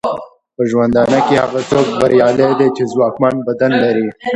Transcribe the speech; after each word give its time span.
په 0.55 0.63
ژوندانه 0.69 1.19
کې 1.27 1.35
هغه 1.43 1.59
څوک 1.71 1.87
بریالی 2.01 2.49
دی 2.59 2.67
چې 2.75 2.83
ځواکمن 2.93 3.35
بدن 3.47 3.71
لري. 3.83 4.07